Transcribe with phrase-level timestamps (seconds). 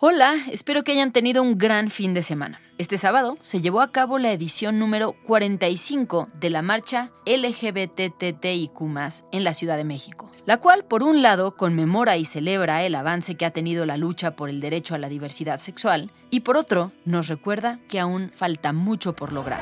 [0.00, 2.60] Hola, espero que hayan tenido un gran fin de semana.
[2.78, 8.80] Este sábado se llevó a cabo la edición número 45 de la marcha LGBTTIQ
[9.32, 13.34] en la Ciudad de México, la cual por un lado conmemora y celebra el avance
[13.34, 16.92] que ha tenido la lucha por el derecho a la diversidad sexual y por otro
[17.04, 19.58] nos recuerda que aún falta mucho por lograr.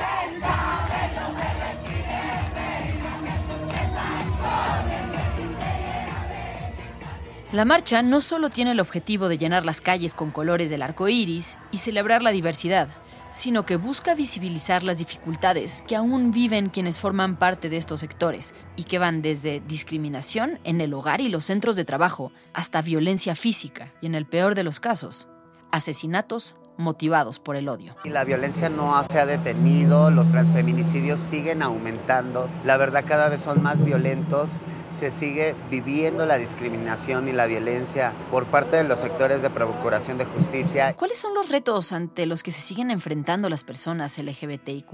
[7.53, 11.07] La marcha no solo tiene el objetivo de llenar las calles con colores del arco
[11.07, 12.89] iris y celebrar la diversidad,
[13.31, 18.53] sino que busca visibilizar las dificultades que aún viven quienes forman parte de estos sectores
[18.75, 23.33] y que van desde discriminación en el hogar y los centros de trabajo hasta violencia
[23.33, 25.29] física y, en el peor de los casos,
[25.71, 27.95] asesinatos motivados por el odio.
[28.03, 33.63] La violencia no se ha detenido, los transfeminicidios siguen aumentando, la verdad cada vez son
[33.63, 34.59] más violentos
[34.91, 40.17] se sigue viviendo la discriminación y la violencia por parte de los sectores de procuración
[40.17, 40.93] de justicia.
[40.93, 44.87] ¿Cuáles son los retos ante los que se siguen enfrentando las personas LGBTIQ?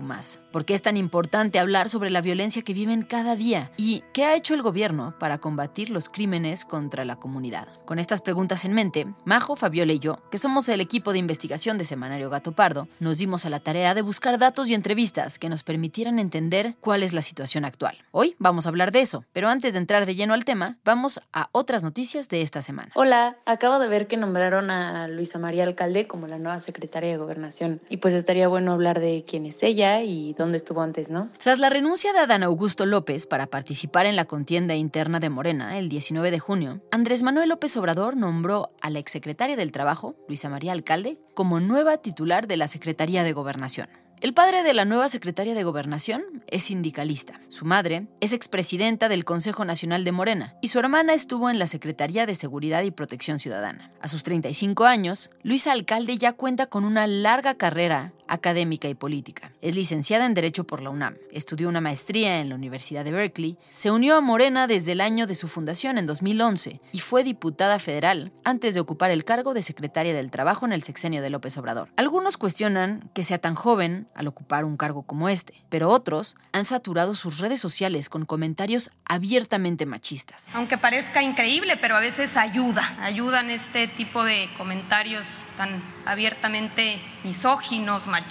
[0.51, 3.71] ¿Por qué es tan importante hablar sobre la violencia que viven cada día?
[3.77, 7.67] ¿Y qué ha hecho el gobierno para combatir los crímenes contra la comunidad?
[7.85, 11.77] Con estas preguntas en mente, Majo, Fabiola y yo, que somos el equipo de investigación
[11.77, 15.49] de Semanario Gato Pardo, nos dimos a la tarea de buscar datos y entrevistas que
[15.49, 17.97] nos permitieran entender cuál es la situación actual.
[18.11, 21.19] Hoy vamos a hablar de eso, pero antes de entrar de lleno al tema, vamos
[21.33, 22.93] a otras noticias de esta semana.
[22.95, 27.17] Hola, acabo de ver que nombraron a Luisa María Alcalde como la nueva secretaria de
[27.17, 31.29] Gobernación y pues estaría bueno hablar de quién es ella y dónde estuvo antes, ¿no?
[31.37, 35.77] Tras la renuncia de Adán Augusto López para participar en la contienda interna de Morena
[35.77, 40.47] el 19 de junio, Andrés Manuel López Obrador nombró a la exsecretaria del Trabajo, Luisa
[40.47, 43.89] María Alcalde, como nueva titular de la Secretaría de Gobernación.
[44.23, 47.41] El padre de la nueva secretaria de Gobernación es sindicalista.
[47.49, 51.67] Su madre es expresidenta del Consejo Nacional de Morena y su hermana estuvo en la
[51.67, 53.91] Secretaría de Seguridad y Protección Ciudadana.
[53.99, 59.51] A sus 35 años, Luisa Alcalde ya cuenta con una larga carrera académica y política.
[59.61, 63.57] Es licenciada en Derecho por la UNAM, estudió una maestría en la Universidad de Berkeley,
[63.69, 67.79] se unió a Morena desde el año de su fundación en 2011 y fue diputada
[67.79, 71.57] federal antes de ocupar el cargo de secretaria del Trabajo en el sexenio de López
[71.57, 71.89] Obrador.
[71.95, 76.65] Algunos cuestionan que sea tan joven al ocupar un cargo como este, pero otros han
[76.65, 80.47] saturado sus redes sociales con comentarios abiertamente machistas.
[80.53, 88.07] Aunque parezca increíble, pero a veces ayuda, ayudan este tipo de comentarios tan abiertamente misóginos,
[88.07, 88.22] machistas,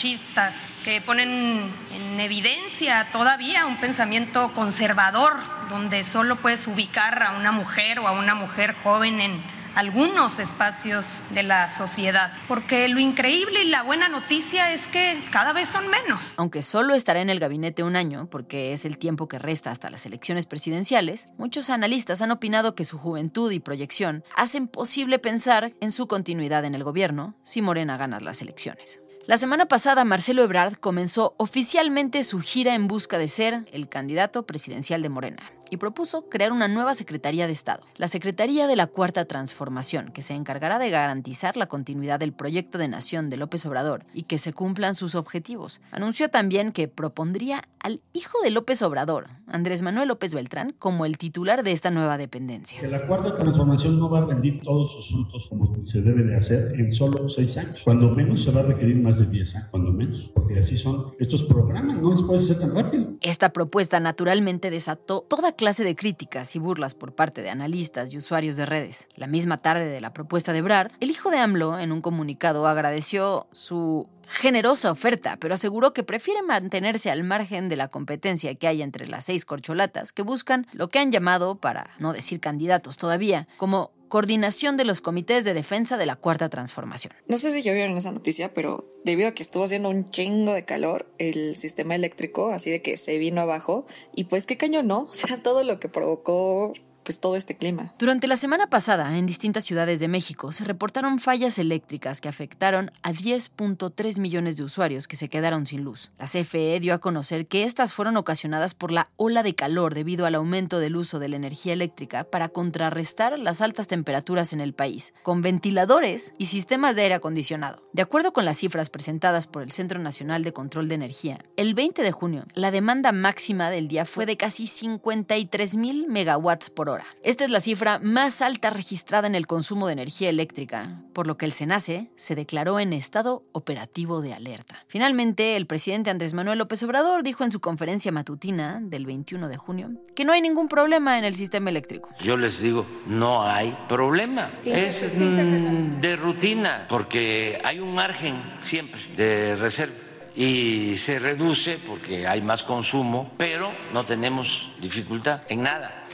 [0.85, 5.37] que ponen en evidencia todavía un pensamiento conservador,
[5.69, 9.43] donde solo puedes ubicar a una mujer o a una mujer joven en
[9.75, 15.53] algunos espacios de la sociedad, porque lo increíble y la buena noticia es que cada
[15.53, 16.35] vez son menos.
[16.37, 19.91] Aunque solo estará en el gabinete un año, porque es el tiempo que resta hasta
[19.91, 25.73] las elecciones presidenciales, muchos analistas han opinado que su juventud y proyección hacen posible pensar
[25.81, 29.01] en su continuidad en el gobierno si Morena gana las elecciones.
[29.27, 34.43] La semana pasada, Marcelo Ebrard comenzó oficialmente su gira en busca de ser el candidato
[34.45, 38.89] presidencial de Morena y propuso crear una nueva Secretaría de Estado, la Secretaría de la
[38.89, 43.65] Cuarta Transformación, que se encargará de garantizar la continuidad del proyecto de nación de López
[43.65, 45.81] Obrador y que se cumplan sus objetivos.
[45.91, 51.17] Anunció también que propondría al hijo de López Obrador, Andrés Manuel López Beltrán, como el
[51.17, 52.79] titular de esta nueva dependencia.
[52.79, 56.37] Que la Cuarta Transformación no va a rendir todos sus frutos como se debe de
[56.37, 57.81] hacer en solo seis años.
[57.83, 61.15] Cuando menos se va a requerir más de diez años, cuando menos, porque así son
[61.19, 63.15] estos programas, no les puede ser tan rápido.
[63.23, 68.19] Esta propuesta naturalmente desató toda clase de críticas y burlas por parte de analistas y
[68.19, 69.07] usuarios de redes.
[69.15, 72.67] La misma tarde de la propuesta de Brad, el hijo de AMLO, en un comunicado,
[72.67, 78.67] agradeció su generosa oferta, pero aseguró que prefiere mantenerse al margen de la competencia que
[78.67, 82.97] hay entre las seis corcholatas que buscan lo que han llamado, para no decir candidatos
[82.97, 87.15] todavía, como coordinación de los comités de defensa de la Cuarta Transformación.
[87.29, 90.53] No sé si ya vieron esa noticia, pero debido a que estuvo haciendo un chingo
[90.53, 94.83] de calor, el sistema eléctrico, así de que se vino abajo, y pues qué caño
[94.83, 97.95] no, o sea, todo lo que provocó pues todo este clima.
[97.99, 102.91] Durante la semana pasada, en distintas ciudades de México, se reportaron fallas eléctricas que afectaron
[103.03, 106.11] a 10.3 millones de usuarios que se quedaron sin luz.
[106.19, 110.27] La CFE dio a conocer que estas fueron ocasionadas por la ola de calor debido
[110.27, 114.75] al aumento del uso de la energía eléctrica para contrarrestar las altas temperaturas en el
[114.75, 117.83] país, con ventiladores y sistemas de aire acondicionado.
[117.93, 121.75] De acuerdo con las cifras presentadas por el Centro Nacional de Control de Energía, el
[121.75, 126.89] 20 de junio, la demanda máxima del día fue de casi 53 mil megawatts por
[126.89, 126.92] hora
[127.23, 131.37] esta es la cifra más alta registrada en el consumo de energía eléctrica, por lo
[131.37, 134.85] que el SENACE se declaró en estado operativo de alerta.
[134.89, 139.57] Finalmente, el presidente Andrés Manuel López Obrador dijo en su conferencia matutina del 21 de
[139.57, 142.11] junio que no hay ningún problema en el sistema eléctrico.
[142.21, 144.51] Yo les digo, no hay problema.
[144.65, 149.95] Es mm, de rutina, porque hay un margen siempre de reserva
[150.35, 156.07] y se reduce porque hay más consumo, pero no tenemos dificultad en nada.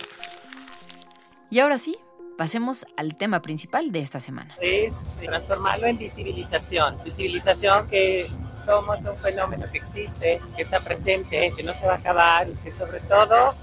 [1.51, 1.97] Y ahora sí,
[2.37, 4.55] pasemos al tema principal de esta semana.
[4.61, 7.03] Es transformarlo en visibilización.
[7.05, 8.31] Visibilización que
[8.65, 12.71] somos un fenómeno que existe, que está presente, que no se va a acabar, que
[12.71, 13.55] sobre todo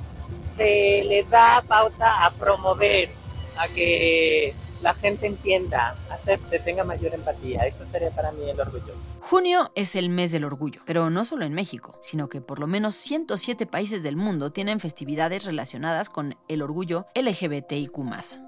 [0.43, 3.09] se le da pauta a promover,
[3.57, 4.55] a que
[4.85, 7.65] la gente entienda, acepte, tenga mayor empatía.
[7.65, 8.93] Eso sería para mí el orgullo.
[9.19, 12.67] Junio es el mes del orgullo, pero no solo en México, sino que por lo
[12.67, 17.97] menos 107 países del mundo tienen festividades relacionadas con el orgullo LGBTIQ.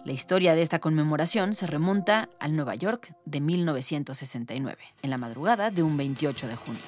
[0.05, 5.71] La historia de esta conmemoración se remonta al Nueva York de 1969, en la madrugada
[5.71, 6.83] de un 28 de junio.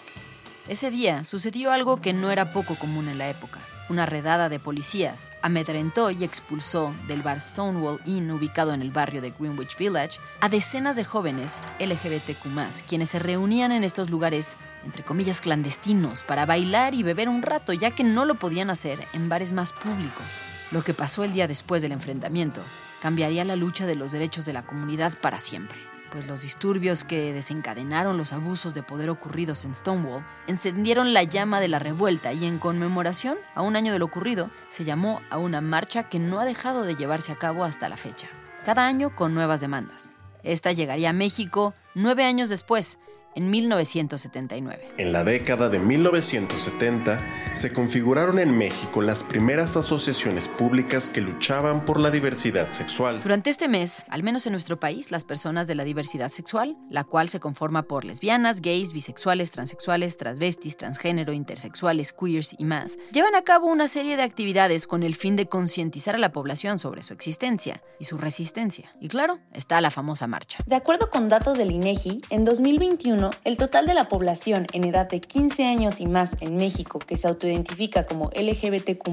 [0.68, 4.60] Ese día sucedió algo que no era poco común en la época una redada de
[4.60, 10.20] policías amedrentó y expulsó del bar Stonewall Inn ubicado en el barrio de Greenwich Village
[10.40, 14.56] a decenas de jóvenes LGBTQ, quienes se reunían en estos lugares,
[14.86, 19.08] entre comillas, clandestinos, para bailar y beber un rato, ya que no lo podían hacer
[19.14, 20.26] en bares más públicos.
[20.72, 22.62] Lo que pasó el día después del enfrentamiento
[23.02, 25.78] cambiaría la lucha de los derechos de la comunidad para siempre
[26.12, 31.60] pues los disturbios que desencadenaron los abusos de poder ocurridos en Stonewall encendieron la llama
[31.60, 35.38] de la revuelta y en conmemoración a un año de lo ocurrido se llamó a
[35.38, 38.28] una marcha que no ha dejado de llevarse a cabo hasta la fecha,
[38.66, 40.12] cada año con nuevas demandas.
[40.44, 42.98] Esta llegaría a México nueve años después,
[43.36, 44.94] en 1979.
[44.98, 47.20] En la década de 1970
[47.54, 53.22] se configuraron en México las primeras asociaciones públicas que luchaban por la diversidad sexual.
[53.22, 57.04] Durante este mes, al menos en nuestro país, las personas de la diversidad sexual, la
[57.04, 63.36] cual se conforma por lesbianas, gays, bisexuales, transexuales, transvestis, transgénero, intersexuales, queers y más, llevan
[63.36, 67.02] a cabo una serie de actividades con el fin de concientizar a la población sobre
[67.02, 68.96] su existencia y su resistencia.
[69.00, 70.60] Y claro, está la famosa marcha.
[70.66, 75.10] De acuerdo con datos del INEGI, en 2021 el total de la población en edad
[75.10, 79.10] de 15 años y más en México que se autoidentifica como LGBTQ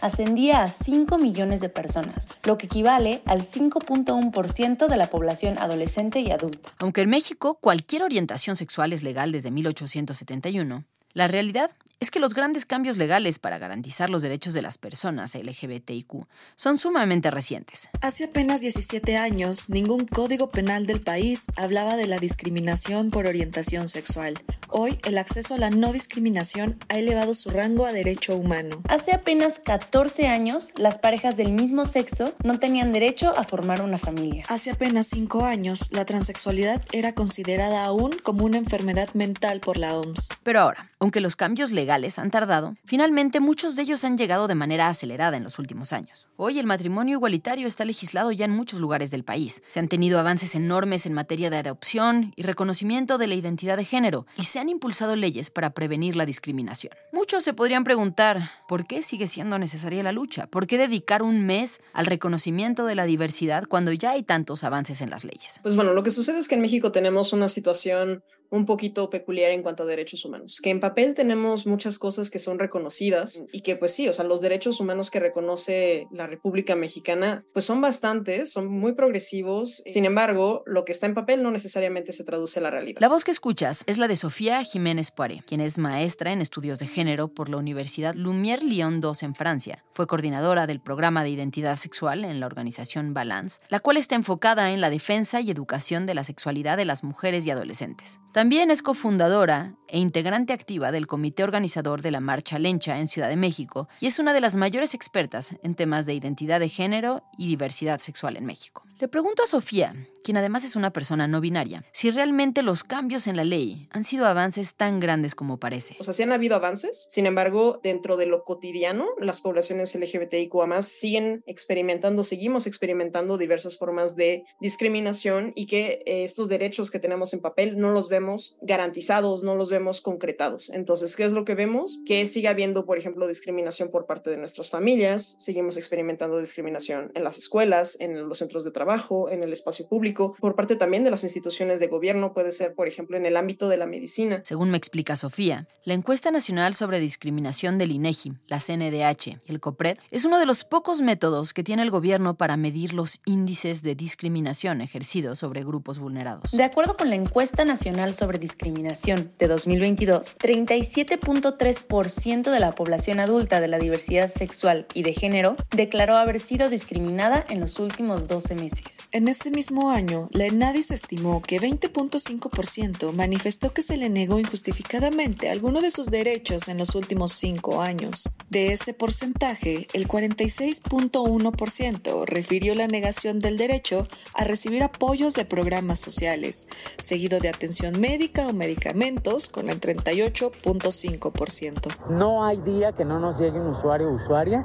[0.00, 6.20] ascendía a 5 millones de personas, lo que equivale al 5.1% de la población adolescente
[6.20, 6.70] y adulta.
[6.78, 10.84] Aunque en México cualquier orientación sexual es legal desde 1871,
[11.14, 15.34] la realidad es que los grandes cambios legales para garantizar los derechos de las personas
[15.34, 17.90] LGBTIQ son sumamente recientes.
[18.00, 23.88] Hace apenas 17 años, ningún código penal del país hablaba de la discriminación por orientación
[23.88, 24.40] sexual.
[24.68, 28.82] Hoy, el acceso a la no discriminación ha elevado su rango a derecho humano.
[28.88, 33.98] Hace apenas 14 años, las parejas del mismo sexo no tenían derecho a formar una
[33.98, 34.44] familia.
[34.48, 39.96] Hace apenas 5 años, la transexualidad era considerada aún como una enfermedad mental por la
[39.96, 40.28] OMS.
[40.44, 44.54] Pero ahora, aunque los cambios legales han tardado, finalmente muchos de ellos han llegado de
[44.54, 46.28] manera acelerada en los últimos años.
[46.36, 49.62] Hoy el matrimonio igualitario está legislado ya en muchos lugares del país.
[49.68, 53.84] Se han tenido avances enormes en materia de adopción y reconocimiento de la identidad de
[53.84, 56.92] género, y se han impulsado leyes para prevenir la discriminación.
[57.12, 60.46] Muchos se podrían preguntar, ¿por qué sigue siendo necesaria la lucha?
[60.46, 65.00] ¿Por qué dedicar un mes al reconocimiento de la diversidad cuando ya hay tantos avances
[65.00, 65.60] en las leyes?
[65.62, 69.50] Pues bueno, lo que sucede es que en México tenemos una situación un poquito peculiar
[69.50, 73.60] en cuanto a derechos humanos, que en papel tenemos muchas cosas que son reconocidas y
[73.60, 77.80] que pues sí, o sea, los derechos humanos que reconoce la República Mexicana pues son
[77.80, 82.58] bastantes, son muy progresivos, sin embargo, lo que está en papel no necesariamente se traduce
[82.58, 83.00] a la realidad.
[83.00, 86.80] La voz que escuchas es la de Sofía Jiménez Poiré, quien es maestra en estudios
[86.80, 89.84] de género por la Universidad Lumière Lyon II en Francia.
[89.92, 94.72] Fue coordinadora del programa de identidad sexual en la organización Balance, la cual está enfocada
[94.72, 98.82] en la defensa y educación de la sexualidad de las mujeres y adolescentes También es
[98.82, 103.88] cofundadora e integrante activa del comité organizador de la Marcha Lencha en Ciudad de México
[103.98, 107.98] y es una de las mayores expertas en temas de identidad de género y diversidad
[107.98, 108.87] sexual en México.
[109.00, 113.28] Le pregunto a Sofía, quien además es una persona no binaria, si realmente los cambios
[113.28, 115.94] en la ley han sido avances tan grandes como parece.
[116.00, 120.66] O sea, sí han habido avances, sin embargo, dentro de lo cotidiano, las poblaciones LGBTIQA
[120.66, 126.98] más siguen experimentando, seguimos experimentando diversas formas de discriminación y que eh, estos derechos que
[126.98, 130.70] tenemos en papel no los vemos garantizados, no los vemos concretados.
[130.70, 132.00] Entonces, ¿qué es lo que vemos?
[132.04, 137.22] Que sigue habiendo, por ejemplo, discriminación por parte de nuestras familias, seguimos experimentando discriminación en
[137.22, 138.87] las escuelas, en los centros de trabajo
[139.30, 142.88] en el espacio público, por parte también de las instituciones de gobierno, puede ser, por
[142.88, 144.40] ejemplo, en el ámbito de la medicina.
[144.44, 149.60] Según me explica Sofía, la encuesta nacional sobre discriminación del INEGI, la CNDH y el
[149.60, 153.82] COPRED es uno de los pocos métodos que tiene el gobierno para medir los índices
[153.82, 156.52] de discriminación ejercidos sobre grupos vulnerados.
[156.52, 163.60] De acuerdo con la encuesta nacional sobre discriminación de 2022, 37.3% de la población adulta
[163.60, 168.54] de la diversidad sexual y de género declaró haber sido discriminada en los últimos 12
[168.54, 168.77] meses.
[169.10, 175.48] En ese mismo año, la ENADIS estimó que 20.5% manifestó que se le negó injustificadamente
[175.48, 178.36] alguno de sus derechos en los últimos cinco años.
[178.50, 186.00] De ese porcentaje, el 46.1% refirió la negación del derecho a recibir apoyos de programas
[186.00, 186.66] sociales,
[186.98, 192.10] seguido de atención médica o medicamentos con el 38.5%.
[192.10, 194.64] No hay día que no nos llegue un usuario o usuaria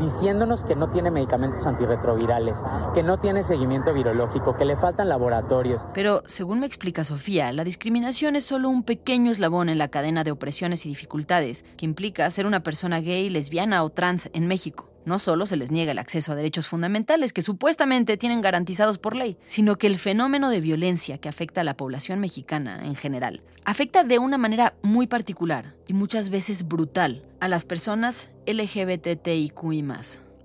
[0.00, 2.58] diciéndonos que no tiene medicamentos antirretrovirales,
[2.94, 5.82] que no tiene seguimiento virológico, que le faltan laboratorios.
[5.94, 10.24] Pero, según me explica Sofía, la discriminación es solo un pequeño eslabón en la cadena
[10.24, 14.90] de opresiones y dificultades que implica ser una persona gay, lesbiana o trans en México.
[15.04, 19.14] No solo se les niega el acceso a derechos fundamentales que supuestamente tienen garantizados por
[19.14, 23.42] ley, sino que el fenómeno de violencia que afecta a la población mexicana en general
[23.64, 29.82] afecta de una manera muy particular y muchas veces brutal a las personas LGBTIQI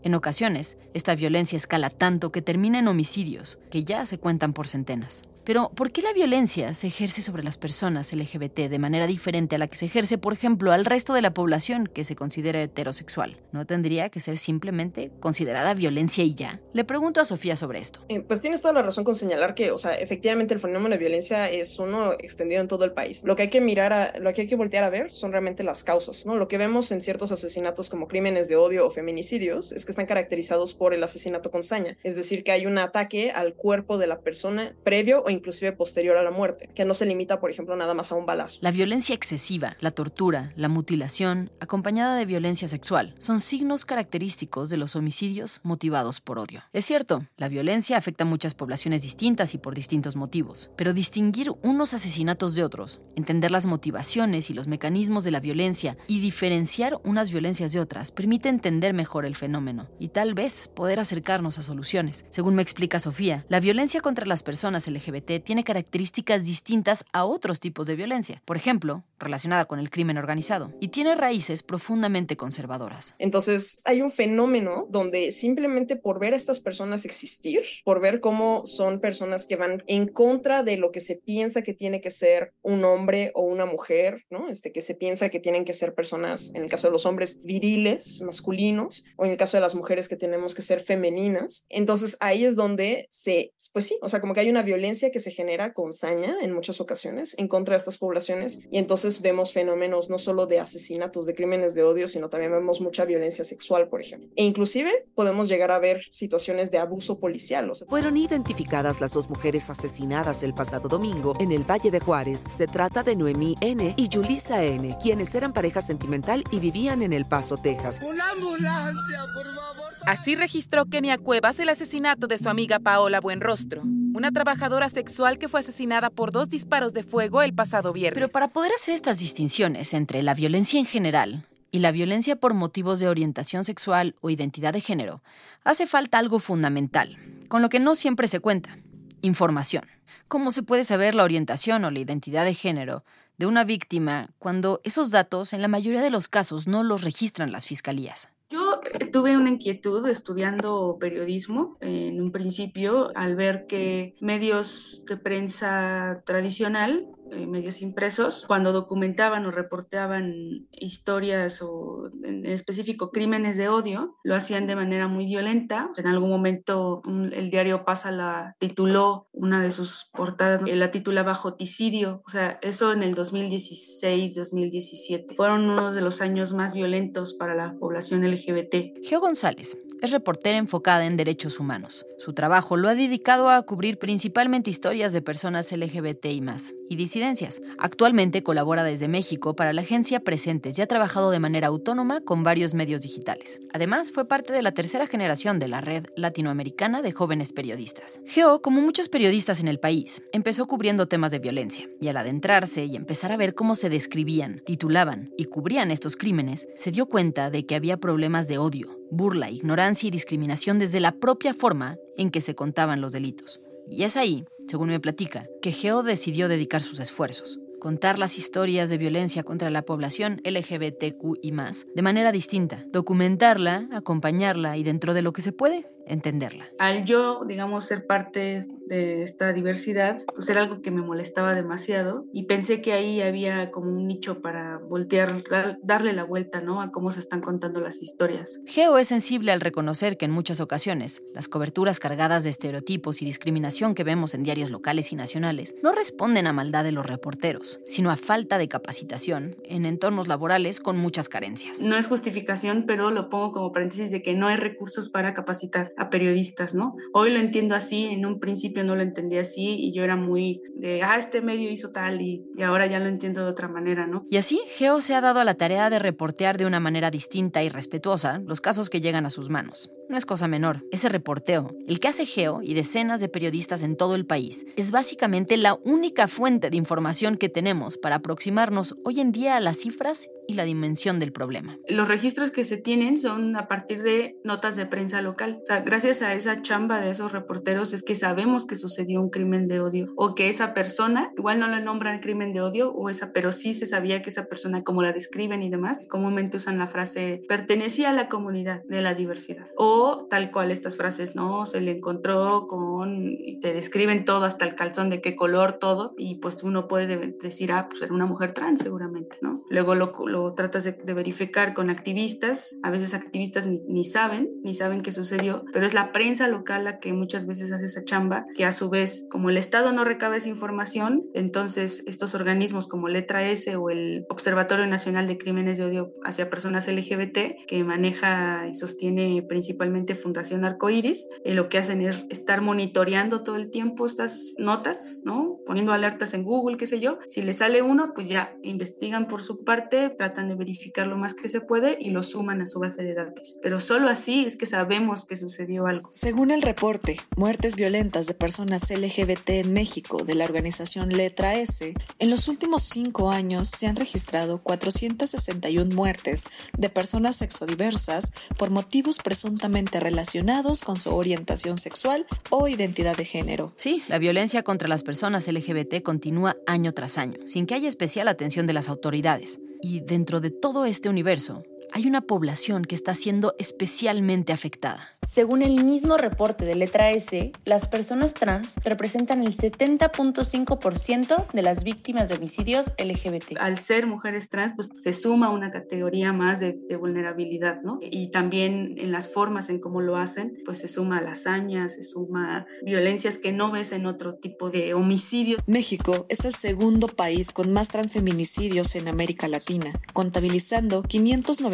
[0.04, 4.68] en ocasiones, esta violencia escala tanto que termina en homicidios, que ya se cuentan por
[4.68, 5.24] centenas.
[5.50, 9.58] Pero, ¿por qué la violencia se ejerce sobre las personas LGBT de manera diferente a
[9.58, 13.42] la que se ejerce, por ejemplo, al resto de la población que se considera heterosexual?
[13.52, 16.62] ¿No tendría que ser simplemente considerada violencia y ya?
[16.74, 18.00] Le pregunto a Sofía sobre esto.
[18.10, 21.00] Eh, pues tienes toda la razón con señalar que, o sea, efectivamente el fenómeno de
[21.00, 23.24] violencia es uno extendido en todo el país.
[23.24, 25.64] Lo que hay que mirar, a, lo que hay que voltear a ver son realmente
[25.64, 26.36] las causas, ¿no?
[26.36, 30.06] Lo que vemos en ciertos asesinatos como crímenes de odio o feminicidios es que están
[30.06, 34.06] caracterizados por el asesinato con saña, es decir, que hay un ataque al cuerpo de
[34.06, 37.76] la persona previo o inclusive posterior a la muerte, que no se limita, por ejemplo,
[37.76, 38.60] nada más a un balazo.
[38.62, 44.78] La violencia excesiva, la tortura, la mutilación, acompañada de violencia sexual, son signos característicos de
[44.78, 46.64] los homicidios motivados por odio.
[46.74, 51.52] Es cierto, la violencia afecta a muchas poblaciones distintas y por distintos motivos, pero distinguir
[51.64, 57.00] unos asesinatos de otros, entender las motivaciones y los mecanismos de la violencia y diferenciar
[57.04, 61.64] unas violencias de otras permite entender mejor el fenómeno y tal vez poder acercarnos a
[61.64, 62.26] soluciones.
[62.30, 67.60] Según me explica Sofía, la violencia contra las personas LGBT tiene características distintas a otros
[67.60, 73.16] tipos de violencia, por ejemplo, relacionada con el crimen organizado, y tiene raíces profundamente conservadoras.
[73.20, 78.66] Entonces, hay un fenómeno donde simplemente por ver a estas personas existir, por ver cómo
[78.66, 82.54] son personas que van en contra de lo que se piensa que tiene que ser
[82.62, 84.50] un hombre o una mujer, ¿no?
[84.50, 87.44] Este que se piensa que tienen que ser personas, en el caso de los hombres,
[87.44, 91.66] viriles, masculinos, o en el caso de las mujeres que tenemos que ser femeninas.
[91.70, 95.20] Entonces, ahí es donde se, pues sí, o sea, como que hay una violencia que
[95.20, 99.54] se genera con saña en muchas ocasiones en contra de estas poblaciones y entonces vemos
[99.54, 103.90] fenómenos no solo de asesinatos, de crímenes de odio, sino también vemos mucha violencia sexual,
[103.90, 104.30] por ejemplo.
[104.36, 107.60] E inclusive podemos llegar a ver situaciones de abuso policial.
[107.88, 112.46] Fueron identificadas las dos mujeres asesinadas el pasado domingo en el Valle de Juárez.
[112.50, 113.94] Se trata de Noemí N.
[113.98, 118.02] y Yulisa N., quienes eran pareja sentimental y vivían en El Paso, Texas.
[118.02, 119.94] ¡Una ambulancia, por favor!
[120.06, 125.50] Así registró Kenia Cuevas el asesinato de su amiga Paola Buenrostro, una trabajadora sexual que
[125.50, 128.16] fue asesinada por dos disparos de fuego el pasado viernes.
[128.16, 132.54] Pero para poder hacer estas distinciones entre la violencia en general y la violencia por
[132.54, 135.22] motivos de orientación sexual o identidad de género,
[135.64, 138.78] hace falta algo fundamental, con lo que no siempre se cuenta,
[139.22, 139.86] información.
[140.28, 143.04] ¿Cómo se puede saber la orientación o la identidad de género
[143.38, 147.52] de una víctima cuando esos datos en la mayoría de los casos no los registran
[147.52, 148.30] las fiscalías?
[148.52, 156.24] Yo tuve una inquietud estudiando periodismo en un principio al ver que medios de prensa
[156.26, 164.18] tradicional eh, medios impresos, cuando documentaban o reportaban historias o en específico crímenes de odio,
[164.24, 165.90] lo hacían de manera muy violenta.
[165.98, 172.22] En algún momento el diario Pasa la tituló una de sus portadas, la titulaba Joticidio,
[172.26, 175.36] o sea, eso en el 2016, 2017.
[175.36, 179.04] Fueron uno de los años más violentos para la población LGBT.
[179.04, 182.06] Geo González es reportera enfocada en derechos humanos.
[182.18, 186.96] Su trabajo lo ha dedicado a cubrir principalmente historias de personas LGBT y más, y
[186.96, 187.62] disidencias.
[187.78, 192.44] Actualmente colabora desde México para la agencia Presentes y ha trabajado de manera autónoma con
[192.44, 193.60] varios medios digitales.
[193.74, 198.20] Además, fue parte de la tercera generación de la red latinoamericana de jóvenes periodistas.
[198.26, 202.86] Geo, como muchos periodistas en el país, empezó cubriendo temas de violencia, y al adentrarse
[202.86, 207.50] y empezar a ver cómo se describían, titulaban y cubrían estos crímenes, se dio cuenta
[207.50, 212.32] de que había problemas de odio, burla, ignorancia y discriminación desde la propia forma en
[212.32, 213.62] que se contaban los delitos.
[213.90, 218.90] Y es ahí, según me platica, que Geo decidió dedicar sus esfuerzos, contar las historias
[218.90, 225.14] de violencia contra la población LGBTQ y más de manera distinta, documentarla, acompañarla y dentro
[225.14, 226.66] de lo que se puede, entenderla.
[226.80, 232.26] Al yo, digamos, ser parte de esta diversidad, pues era algo que me molestaba demasiado
[232.34, 235.44] y pensé que ahí había como un nicho para voltear,
[235.84, 236.82] darle la vuelta, ¿no?
[236.82, 238.62] A cómo se están contando las historias.
[238.66, 243.26] Geo es sensible al reconocer que en muchas ocasiones las coberturas cargadas de estereotipos y
[243.26, 247.80] discriminación que vemos en diarios locales y nacionales no responden a maldad de los reporteros,
[247.86, 251.80] sino a falta de capacitación en entornos laborales con muchas carencias.
[251.80, 255.94] No es justificación, pero lo pongo como paréntesis de que no hay recursos para capacitar
[256.00, 256.96] a periodistas, ¿no?
[257.14, 260.62] Hoy lo entiendo así, en un principio no lo entendía así y yo era muy
[260.76, 264.08] de, ah, este medio hizo tal y, y ahora ya lo entiendo de otra manera,
[264.08, 264.24] ¿no?
[264.30, 267.64] Y así, Geo se ha dado a la tarea de reportear de una manera distinta
[267.64, 269.92] y respetuosa los casos que llegan a sus manos.
[270.08, 273.98] No es cosa menor, ese reporteo, el que hace Geo y decenas de periodistas en
[273.98, 279.20] todo el país, es básicamente la única fuente de información que tenemos para aproximarnos hoy
[279.20, 281.78] en día a las cifras y la dimensión del problema.
[281.88, 285.60] Los registros que se tienen son a partir de notas de prensa local.
[285.62, 289.30] O sea, gracias a esa chamba de esos reporteros es que sabemos que sucedió un
[289.30, 293.12] crimen de odio o que esa persona, igual no le nombran crimen de odio o
[293.12, 296.80] esa, pero sí se sabía que esa persona, como la describen y demás, comúnmente usan
[296.80, 301.68] la frase pertenecía a la comunidad de la diversidad o tal cual estas frases, ¿no?
[301.68, 306.16] Se le encontró con, y te describen todo hasta el calzón de qué color, todo
[306.18, 309.64] y pues uno puede decir, ah, pues era una mujer trans seguramente, ¿no?
[309.70, 315.02] Luego lo, lo tratas de, verificar con activistas, a veces activistas ni, saben, ni saben
[315.02, 318.66] qué sucedió, pero es la prensa local la que muchas veces hace esa chamba, que
[318.66, 323.48] a su vez, como el Estado no recaba esa información, entonces estos organismos como Letra
[323.50, 328.76] S o el Observatorio Nacional de Crímenes de Odio hacia Personas LGBT, que maneja y
[328.76, 334.54] sostiene principalmente Fundación Arcoiris, eh, lo que hacen es estar monitoreando todo el tiempo estas
[334.58, 335.58] notas, ¿no?
[335.66, 337.20] Poniendo alertas en Google, qué sé yo.
[337.26, 341.34] Si le sale uno, pues ya investigan por su parte, tratan de verificar lo más
[341.34, 343.58] que se puede y lo suman a su base de datos.
[343.64, 346.10] Pero solo así es que sabemos que sucedió algo.
[346.14, 351.94] Según el reporte Muertes violentas de personas LGBT en México de la organización Letra S,
[352.20, 356.44] en los últimos cinco años se han registrado 461 muertes
[356.78, 363.74] de personas sexodiversas por motivos presuntamente relacionados con su orientación sexual o identidad de género.
[363.78, 368.28] Sí, la violencia contra las personas LGBT continúa año tras año, sin que haya especial
[368.28, 369.60] atención de las autoridades.
[369.82, 371.64] Y dentro de todo este universo,
[371.94, 375.10] hay una población que está siendo especialmente afectada.
[375.28, 381.84] Según el mismo reporte de letra S, las personas trans representan el 70.5% de las
[381.84, 383.60] víctimas de homicidios LGBT.
[383.60, 388.00] Al ser mujeres trans, pues se suma una categoría más de, vulnerabilidad, ¿no?
[388.02, 392.02] Y también en las formas en cómo lo hacen, pues se suma la hazaña, se
[392.02, 395.58] suma violencias que no ves en otro tipo de homicidio.
[395.68, 401.04] México es el segundo país con más transfeminicidios en América Latina, contabilizando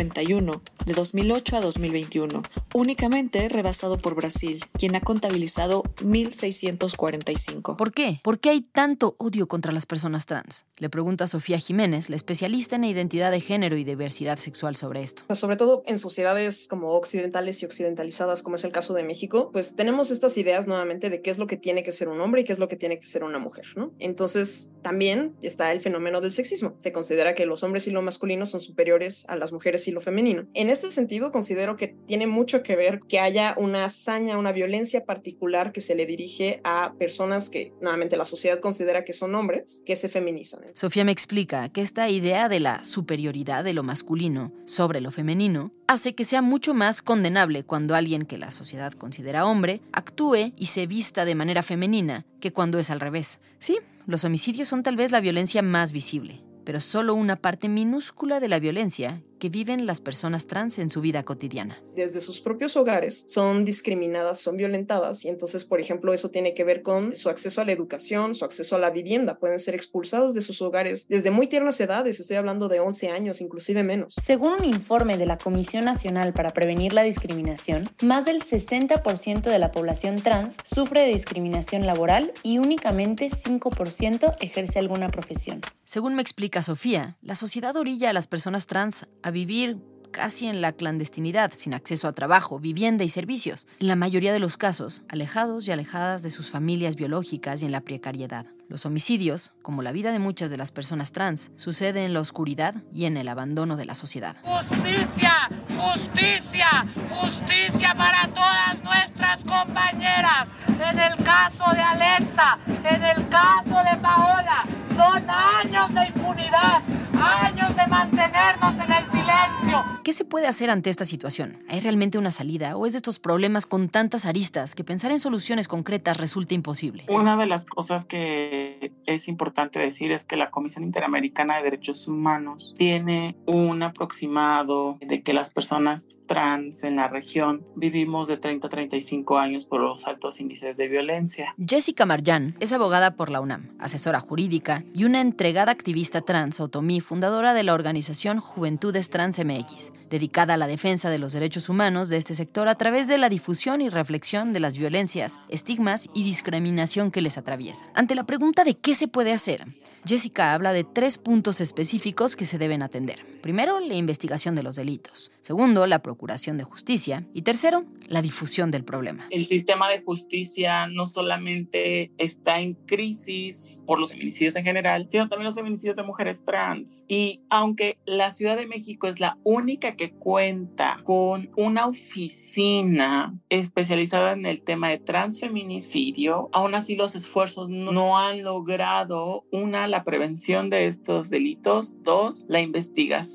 [0.09, 2.43] 591 de 2008 a 2021.
[2.73, 7.75] Únicamente rebasado por Brasil, quien ha contabilizado 1.645.
[7.75, 8.19] ¿Por qué?
[8.23, 10.65] ¿Por qué hay tanto odio contra las personas trans?
[10.77, 15.03] Le pregunto a Sofía Jiménez, la especialista en identidad de género y diversidad sexual sobre
[15.03, 15.23] esto.
[15.33, 19.75] Sobre todo en sociedades como occidentales y occidentalizadas, como es el caso de México, pues
[19.75, 22.43] tenemos estas ideas nuevamente de qué es lo que tiene que ser un hombre y
[22.43, 23.91] qué es lo que tiene que ser una mujer, ¿no?
[23.99, 26.75] Entonces también está el fenómeno del sexismo.
[26.77, 30.01] Se considera que los hombres y lo masculino son superiores a las mujeres y lo
[30.01, 30.45] femenino.
[30.53, 35.05] En este sentido, considero que tiene mucho que ver que haya una hazaña, una violencia
[35.05, 39.81] particular que se le dirige a personas que nuevamente la sociedad considera que son hombres,
[39.86, 40.62] que se feminizan.
[40.75, 45.71] Sofía me explica que esta idea de la superioridad de lo masculino sobre lo femenino
[45.88, 50.67] hace que sea mucho más condenable cuando alguien que la sociedad considera hombre actúe y
[50.67, 53.39] se vista de manera femenina que cuando es al revés.
[53.60, 58.39] Sí, los homicidios son tal vez la violencia más visible, pero solo una parte minúscula
[58.39, 61.81] de la violencia que viven las personas trans en su vida cotidiana.
[61.95, 66.63] Desde sus propios hogares son discriminadas, son violentadas y entonces, por ejemplo, eso tiene que
[66.63, 69.37] ver con su acceso a la educación, su acceso a la vivienda.
[69.37, 73.41] Pueden ser expulsadas de sus hogares desde muy tiernas edades, estoy hablando de 11 años,
[73.41, 74.15] inclusive menos.
[74.21, 79.59] Según un informe de la Comisión Nacional para Prevenir la Discriminación, más del 60% de
[79.59, 85.61] la población trans sufre de discriminación laboral y únicamente 5% ejerce alguna profesión.
[85.83, 89.79] Según me explica Sofía, la sociedad orilla a las personas trans a vivir
[90.11, 94.39] casi en la clandestinidad, sin acceso a trabajo, vivienda y servicios, en la mayoría de
[94.39, 98.45] los casos, alejados y alejadas de sus familias biológicas y en la precariedad.
[98.69, 102.75] Los homicidios, como la vida de muchas de las personas trans, suceden en la oscuridad
[102.93, 104.38] y en el abandono de la sociedad.
[104.43, 110.47] Justicia, justicia, justicia para todas nuestras compañeras.
[110.67, 116.83] En el caso de Alexa, en el caso de Paola, son años de impunidad,
[117.21, 118.94] años de mantenernos en el
[119.27, 119.64] Ireland.
[120.03, 121.57] ¿Qué se puede hacer ante esta situación?
[121.67, 125.19] ¿Hay realmente una salida o es de estos problemas con tantas aristas que pensar en
[125.19, 127.05] soluciones concretas resulta imposible?
[127.07, 132.07] Una de las cosas que es importante decir es que la Comisión Interamericana de Derechos
[132.07, 138.67] Humanos tiene un aproximado de que las personas trans en la región vivimos de 30
[138.67, 141.53] a 35 años por los altos índices de violencia.
[141.57, 146.99] Jessica Marjan es abogada por la UNAM, asesora jurídica y una entregada activista trans, Otomí,
[146.99, 149.64] fundadora de la organización Juventudes Trans MX,
[150.10, 153.30] dedicada a la defensa de los derechos humanos de este sector a través de la
[153.30, 157.86] difusión y reflexión de las violencias, estigmas y discriminación que les atraviesa.
[157.93, 159.65] Ante la pregunta de qué se puede hacer,
[160.06, 163.34] Jessica habla de tres puntos específicos que se deben atender.
[163.45, 165.29] Primero, la investigación de los delitos.
[165.41, 167.27] Segundo, la procuración de justicia.
[167.31, 169.27] Y tercero, la difusión del problema.
[169.29, 175.29] El sistema de justicia no solamente está en crisis por los feminicidios en general, sino
[175.29, 177.05] también los feminicidios de mujeres trans.
[177.08, 184.31] Y aunque la Ciudad de México es la única que cuenta con una oficina especializada
[184.31, 190.71] en el tema de transfeminicidio, aún así los esfuerzos no han logrado, una, la prevención
[190.71, 193.34] de estos delitos, dos, la investigación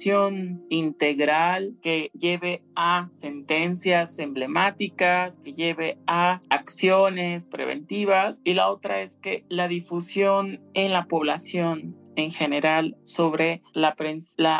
[0.69, 9.17] integral que lleve a sentencias emblemáticas, que lleve a acciones preventivas y la otra es
[9.17, 13.95] que la difusión en la población en general sobre la,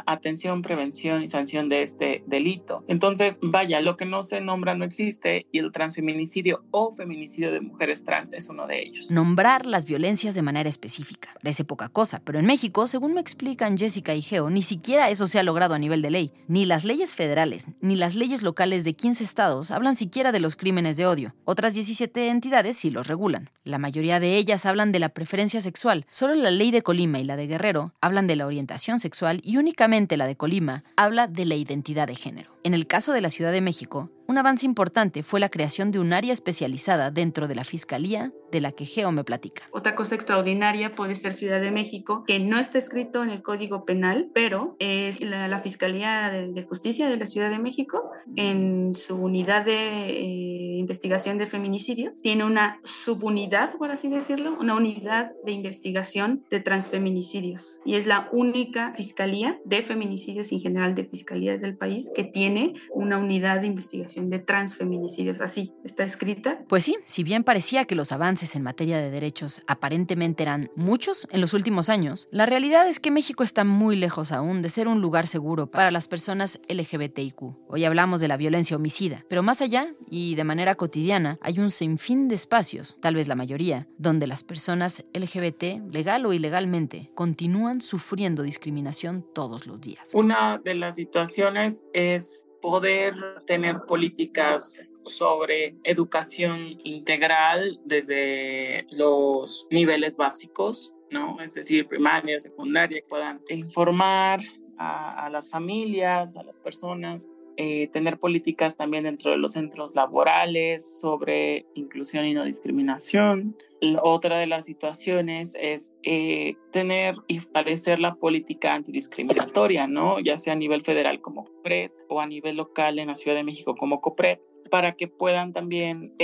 [0.07, 2.85] atención, prevención y sanción de este delito.
[2.89, 7.61] Entonces, vaya, lo que no se nombra no existe y el transfeminicidio o feminicidio de
[7.61, 9.11] mujeres trans es uno de ellos.
[9.11, 13.77] Nombrar las violencias de manera específica parece poca cosa, pero en México, según me explican
[13.77, 16.33] Jessica y Geo, ni siquiera eso se ha logrado a nivel de ley.
[16.49, 20.57] Ni las leyes federales ni las leyes locales de 15 estados hablan siquiera de los
[20.57, 21.35] crímenes de odio.
[21.45, 23.51] Otras 17 entidades sí los regulan.
[23.65, 26.07] La mayoría de ellas hablan de la preferencia sexual.
[26.11, 29.59] Solo la ley de Colima y la de Guerrero hablan de la orientación sexual y
[29.59, 32.60] únicamente la de Colima habla de la identidad de género.
[32.63, 35.99] En el caso de la Ciudad de México, un avance importante fue la creación de
[35.99, 39.63] un área especializada dentro de la Fiscalía de la que Geo me platica.
[39.73, 43.85] Otra cosa extraordinaria puede ser Ciudad de México, que no está escrito en el Código
[43.85, 49.65] Penal, pero es la, Fiscalía de, Justicia de la Ciudad de México, en su unidad
[49.65, 56.45] de eh, investigación de feminicidios, tiene una subunidad, por así decirlo, una unidad de investigación
[56.51, 57.81] de transfeminicidios.
[57.85, 62.50] Y es la única fiscalía de feminicidios en general de fiscalías del país que tiene
[62.93, 65.41] una unidad de investigación de transfeminicidios.
[65.41, 66.63] Así está escrita.
[66.69, 71.27] Pues sí, si bien parecía que los avances en materia de derechos aparentemente eran muchos
[71.31, 74.89] en los últimos años, la realidad es que México está muy lejos aún de ser
[74.89, 77.43] un lugar seguro para las personas LGBTIQ.
[77.69, 81.71] Hoy hablamos de la violencia homicida, pero más allá y de manera cotidiana hay un
[81.71, 87.81] sinfín de espacios, tal vez la mayoría, donde las personas LGBT, legal o ilegalmente, continúan
[87.81, 90.09] sufriendo discriminación todos los días.
[90.15, 93.15] Una de las situaciones es poder
[93.47, 101.41] tener políticas sobre educación integral desde los niveles básicos, ¿no?
[101.41, 104.41] Es decir, primaria, secundaria, puedan informar
[104.77, 107.31] a las familias, a las personas
[107.63, 113.55] eh, tener políticas también dentro de los centros laborales sobre inclusión y no discriminación.
[114.03, 120.21] otra de las situaciones es eh, tener y parecer la política antidiscriminatoria, ¿no?
[120.21, 123.45] Ya sea a nivel federal como COPRED o a nivel local en la Ciudad de
[123.45, 124.39] México como COPRED
[124.71, 126.15] para que puedan también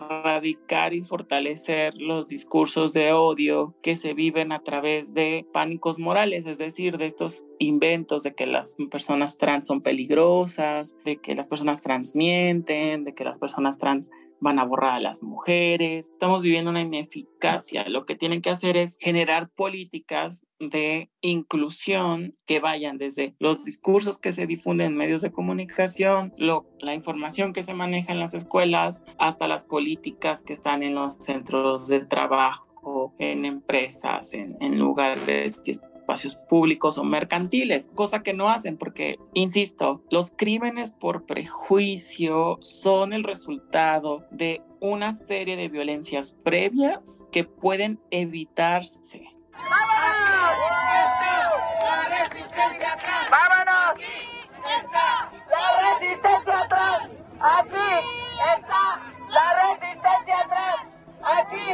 [0.00, 6.46] erradicar y fortalecer los discursos de odio que se viven a través de pánicos morales,
[6.46, 11.48] es decir, de estos inventos de que las personas trans son peligrosas, de que las
[11.48, 16.10] personas trans mienten, de que las personas trans van a borrar a las mujeres.
[16.10, 17.88] Estamos viviendo una ineficacia.
[17.88, 24.18] Lo que tienen que hacer es generar políticas de inclusión que vayan desde los discursos
[24.18, 29.04] que se difunden en medios de comunicación, la información que se maneja en las escuelas,
[29.18, 35.60] hasta las políticas que están en los centros de trabajo, en empresas, en, en lugares
[36.10, 43.12] espacios públicos o mercantiles, cosa que no hacen porque, insisto, los crímenes por prejuicio son
[43.12, 49.22] el resultado de una serie de violencias previas que pueden evitarse.
[49.52, 50.10] ¡Vámonos!
[51.80, 53.30] la resistencia atrás.
[53.30, 53.90] ¡Vámonos!
[53.92, 57.08] Aquí está la resistencia atrás.
[57.40, 57.90] Aquí
[58.56, 58.82] está
[59.28, 60.86] la resistencia atrás.
[61.22, 61.66] Aquí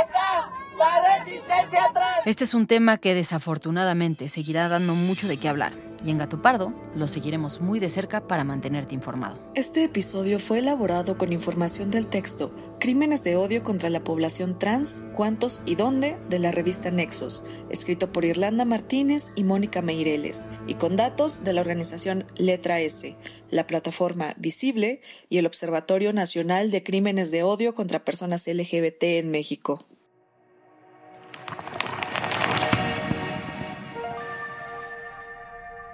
[0.00, 2.18] está la resistencia atrás.
[2.24, 5.72] Este es un tema que desafortunadamente seguirá dando mucho de qué hablar.
[6.04, 9.38] Y en Gato Pardo lo seguiremos muy de cerca para mantenerte informado.
[9.54, 15.04] Este episodio fue elaborado con información del texto Crímenes de odio contra la población trans,
[15.14, 20.74] cuántos y dónde de la revista Nexos, escrito por Irlanda Martínez y Mónica Meireles, y
[20.74, 23.16] con datos de la organización Letra S,
[23.48, 29.30] la plataforma Visible y el Observatorio Nacional de Crímenes de Odio contra Personas LGBT en
[29.30, 29.86] México.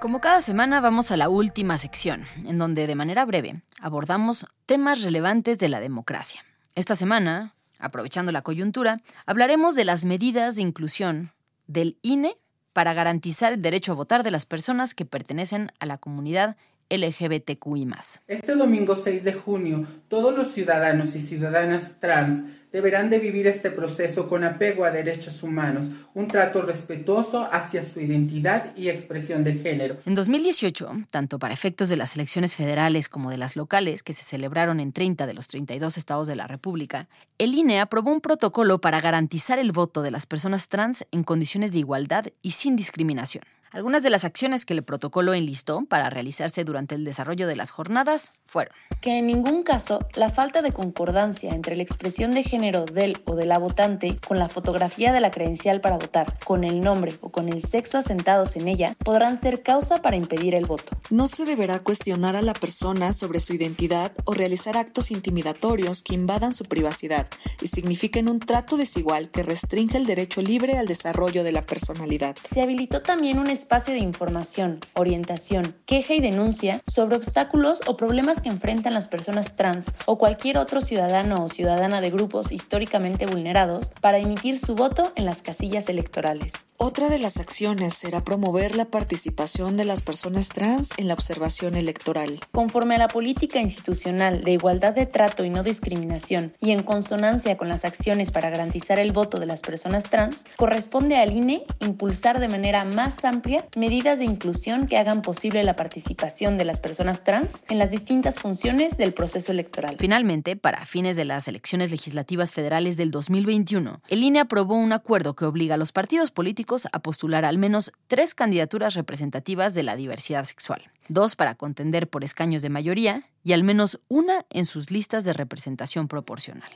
[0.00, 5.02] Como cada semana vamos a la última sección, en donde de manera breve abordamos temas
[5.02, 6.42] relevantes de la democracia.
[6.74, 11.32] Esta semana, aprovechando la coyuntura, hablaremos de las medidas de inclusión
[11.66, 12.38] del INE
[12.72, 16.56] para garantizar el derecho a votar de las personas que pertenecen a la comunidad
[16.90, 17.88] LGBTQI.
[18.26, 23.70] Este domingo 6 de junio, todos los ciudadanos y ciudadanas trans deberán de vivir este
[23.70, 29.54] proceso con apego a derechos humanos, un trato respetuoso hacia su identidad y expresión de
[29.54, 29.96] género.
[30.06, 34.22] En 2018, tanto para efectos de las elecciones federales como de las locales, que se
[34.22, 38.80] celebraron en 30 de los 32 estados de la República, el INE aprobó un protocolo
[38.80, 43.44] para garantizar el voto de las personas trans en condiciones de igualdad y sin discriminación.
[43.72, 47.70] Algunas de las acciones que el protocolo enlistó para realizarse durante el desarrollo de las
[47.70, 52.84] jornadas fueron que en ningún caso la falta de concordancia entre la expresión de género
[52.84, 56.80] del o de la votante con la fotografía de la credencial para votar, con el
[56.80, 60.96] nombre o con el sexo asentados en ella, podrán ser causa para impedir el voto.
[61.10, 66.14] No se deberá cuestionar a la persona sobre su identidad o realizar actos intimidatorios que
[66.14, 67.28] invadan su privacidad
[67.62, 72.36] y signifiquen un trato desigual que restringe el derecho libre al desarrollo de la personalidad.
[72.52, 78.40] Se habilitó también un espacio de información, orientación, queja y denuncia sobre obstáculos o problemas
[78.40, 83.92] que enfrentan las personas trans o cualquier otro ciudadano o ciudadana de grupos históricamente vulnerados
[84.00, 86.64] para emitir su voto en las casillas electorales.
[86.78, 91.76] Otra de las acciones será promover la participación de las personas trans en la observación
[91.76, 92.40] electoral.
[92.52, 97.58] Conforme a la política institucional de igualdad de trato y no discriminación y en consonancia
[97.58, 102.40] con las acciones para garantizar el voto de las personas trans, corresponde al INE impulsar
[102.40, 107.24] de manera más amplia medidas de inclusión que hagan posible la participación de las personas
[107.24, 109.96] trans en las distintas funciones del proceso electoral.
[109.98, 115.34] Finalmente, para fines de las elecciones legislativas federales del 2021, el INE aprobó un acuerdo
[115.34, 119.96] que obliga a los partidos políticos a postular al menos tres candidaturas representativas de la
[119.96, 124.90] diversidad sexual, dos para contender por escaños de mayoría y al menos una en sus
[124.90, 126.70] listas de representación proporcional.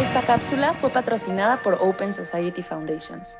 [0.00, 3.36] Esta cápsula fue patrocinada por Open Society Foundations.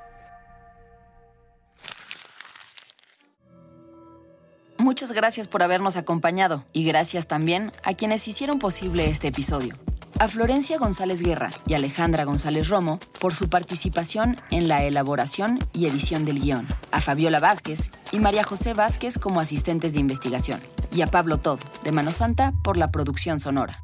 [4.81, 9.77] Muchas gracias por habernos acompañado y gracias también a quienes hicieron posible este episodio.
[10.19, 15.85] A Florencia González Guerra y Alejandra González Romo por su participación en la elaboración y
[15.85, 16.67] edición del guion.
[16.93, 20.61] A Fabiola Vázquez y María José Vázquez como asistentes de investigación.
[20.91, 23.83] Y a Pablo Todd, de Mano Santa, por la producción sonora.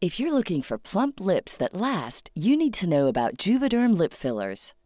[0.00, 4.12] If you're looking for plump lips that last, you need to know about Juvederm lip
[4.12, 4.74] fillers.